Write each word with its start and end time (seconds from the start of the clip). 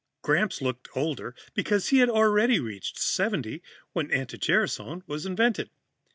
Gramps 0.23 0.63
looked 0.63 0.87
older 0.95 1.35
because 1.53 1.89
he 1.89 1.99
had 1.99 2.09
already 2.09 2.59
reached 2.59 2.97
70 2.97 3.61
when 3.93 4.09
anti 4.09 4.39
gerasone 4.39 5.03
was 5.05 5.27
invented. 5.27 5.69